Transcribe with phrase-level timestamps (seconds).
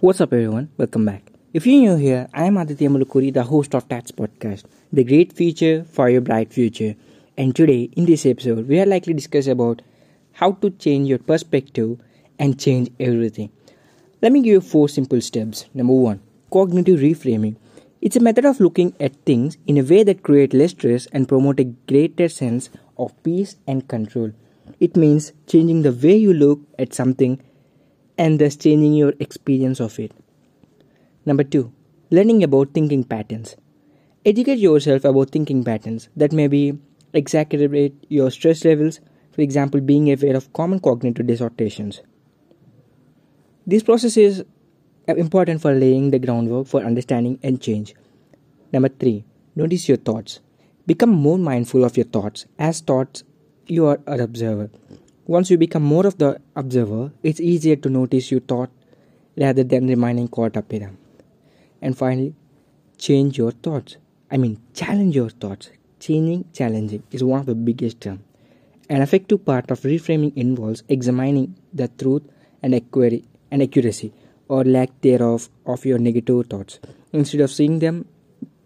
[0.00, 0.70] What's up, everyone?
[0.76, 1.24] Welcome back.
[1.52, 5.32] If you're new here, I am Aditya Mulukuri, the host of Tats Podcast, the great
[5.32, 6.94] future for your bright future.
[7.36, 9.82] And today, in this episode, we are likely to discuss about
[10.34, 11.98] how to change your perspective
[12.38, 13.50] and change everything.
[14.22, 15.64] Let me give you four simple steps.
[15.74, 16.20] Number one,
[16.52, 17.56] cognitive reframing.
[18.00, 21.26] It's a method of looking at things in a way that creates less stress and
[21.26, 24.30] promote a greater sense of peace and control.
[24.78, 27.42] It means changing the way you look at something
[28.18, 30.12] and thus changing your experience of it.
[31.24, 31.72] Number two,
[32.10, 33.56] learning about thinking patterns.
[34.26, 36.78] Educate yourself about thinking patterns that may be
[37.14, 39.00] exacerbate your stress levels,
[39.32, 42.02] for example, being aware of common cognitive distortions.
[43.66, 44.44] This process is
[45.06, 47.94] important for laying the groundwork for understanding and change.
[48.72, 49.24] Number three,
[49.54, 50.40] notice your thoughts.
[50.86, 53.24] Become more mindful of your thoughts as thoughts
[53.66, 54.70] you are an observer.
[55.28, 58.70] Once you become more of the observer, it's easier to notice your thought
[59.36, 60.96] rather than remaining caught up in them.
[61.82, 62.34] And finally,
[62.96, 63.98] change your thoughts.
[64.30, 65.68] I mean, challenge your thoughts.
[66.00, 68.22] Changing, challenging is one of the biggest terms.
[68.88, 72.22] An effective part of reframing involves examining the truth
[72.62, 74.14] and, and accuracy
[74.48, 76.78] or lack thereof of your negative thoughts.
[77.12, 78.06] Instead of seeing them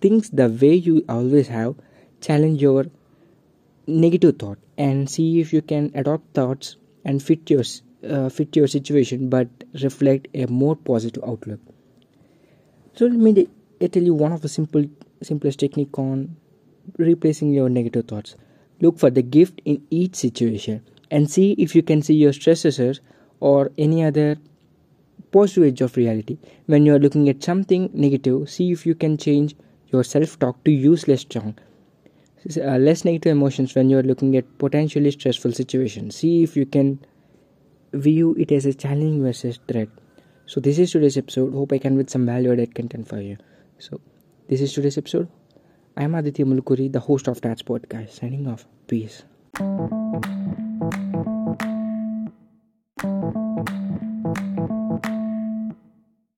[0.00, 1.74] things the way you always have,
[2.20, 2.86] challenge your
[3.86, 7.64] negative thought and see if you can adopt thoughts and fit your
[8.08, 9.48] uh, fit your situation but
[9.82, 11.60] reflect a more positive outlook.
[12.94, 13.48] So let me
[13.80, 14.84] tell you one of the simple
[15.22, 16.36] simplest technique on
[16.98, 18.36] replacing your negative thoughts.
[18.80, 23.00] Look for the gift in each situation and see if you can see your stressors
[23.40, 24.36] or any other
[25.30, 26.38] positive edge of reality.
[26.66, 29.56] When you are looking at something negative see if you can change
[29.88, 31.54] your self talk to use less strong
[32.56, 36.16] uh, less negative emotions when you're looking at potentially stressful situations.
[36.16, 36.98] See if you can
[37.92, 39.88] view it as a challenge versus threat.
[40.46, 41.52] So this is today's episode.
[41.52, 43.36] Hope i can with some value added content for you.
[43.78, 44.00] So
[44.48, 45.28] this is today's episode.
[45.96, 48.66] I am aditya mulukuri the host of that podcast signing off.
[48.86, 49.24] Peace